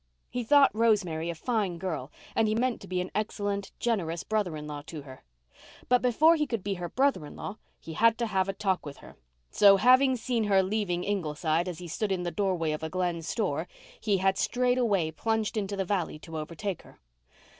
He 0.31 0.43
thought 0.43 0.73
Rosemary 0.73 1.29
a 1.29 1.35
fine 1.35 1.77
girl, 1.77 2.11
and 2.35 2.47
he 2.47 2.55
meant 2.55 2.81
to 2.81 2.87
be 2.87 3.01
an 3.01 3.11
excellent, 3.13 3.71
generous 3.79 4.23
brother 4.23 4.57
in 4.57 4.65
law 4.65 4.81
to 4.87 5.03
her. 5.03 5.23
But 5.89 6.01
before 6.01 6.35
he 6.35 6.47
could 6.47 6.63
be 6.63 6.73
her 6.73 6.89
brother 6.89 7.23
in 7.27 7.35
law 7.35 7.57
he 7.79 7.93
had 7.93 8.17
to 8.17 8.25
have 8.25 8.49
a 8.49 8.53
talk 8.53 8.83
with 8.83 8.97
her, 8.97 9.15
so, 9.51 9.77
having 9.77 10.15
seen 10.15 10.45
her 10.45 10.63
leaving 10.63 11.03
Ingleside 11.03 11.67
as 11.69 11.77
he 11.77 11.87
stood 11.87 12.11
in 12.11 12.23
the 12.23 12.31
doorway 12.31 12.71
of 12.71 12.81
a 12.81 12.89
Glen 12.89 13.21
store, 13.21 13.67
he 13.99 14.17
had 14.17 14.39
straightway 14.39 15.11
plunged 15.11 15.55
into 15.55 15.77
the 15.77 15.85
valley 15.85 16.17
to 16.17 16.39
overtake 16.39 16.81
her. 16.81 16.99